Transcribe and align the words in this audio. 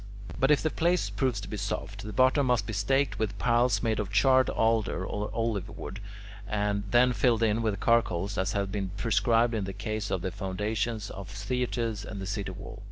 But 0.39 0.49
if 0.49 0.63
the 0.63 0.71
place 0.71 1.11
proves 1.11 1.39
to 1.41 1.47
be 1.47 1.57
soft, 1.57 2.01
the 2.01 2.11
bottom 2.11 2.47
must 2.47 2.65
be 2.65 2.73
staked 2.73 3.19
with 3.19 3.37
piles 3.37 3.83
made 3.83 3.99
of 3.99 4.11
charred 4.11 4.49
alder 4.49 5.05
or 5.05 5.29
olive 5.31 5.69
wood, 5.77 5.99
and 6.47 6.85
then 6.89 7.13
filled 7.13 7.43
in 7.43 7.61
with 7.61 7.79
charcoal 7.79 8.27
as 8.35 8.53
has 8.53 8.67
been 8.69 8.89
prescribed 8.97 9.53
in 9.53 9.65
the 9.65 9.73
case 9.73 10.09
of 10.09 10.23
the 10.23 10.31
foundations 10.31 11.11
of 11.11 11.29
theatres 11.29 12.03
and 12.03 12.19
the 12.19 12.25
city 12.25 12.49
wall. 12.51 12.79